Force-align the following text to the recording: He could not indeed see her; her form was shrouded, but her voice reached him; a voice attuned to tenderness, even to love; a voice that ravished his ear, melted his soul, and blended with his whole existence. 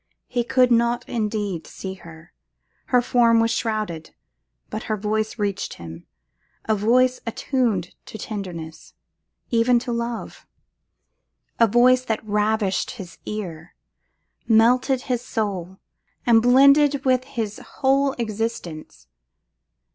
He 0.25 0.43
could 0.43 0.71
not 0.71 1.07
indeed 1.07 1.67
see 1.67 1.93
her; 1.93 2.33
her 2.85 3.03
form 3.03 3.39
was 3.39 3.51
shrouded, 3.51 4.15
but 4.71 4.85
her 4.89 4.97
voice 4.97 5.37
reached 5.37 5.75
him; 5.75 6.07
a 6.65 6.73
voice 6.73 7.19
attuned 7.27 7.93
to 8.07 8.17
tenderness, 8.17 8.95
even 9.51 9.77
to 9.77 9.91
love; 9.91 10.47
a 11.59 11.67
voice 11.67 12.03
that 12.05 12.25
ravished 12.25 12.89
his 12.97 13.19
ear, 13.27 13.75
melted 14.47 15.01
his 15.01 15.21
soul, 15.21 15.77
and 16.25 16.41
blended 16.41 17.05
with 17.05 17.23
his 17.25 17.59
whole 17.59 18.13
existence. 18.13 19.05